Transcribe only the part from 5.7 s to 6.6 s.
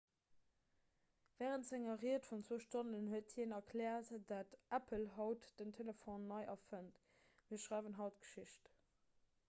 telefon nei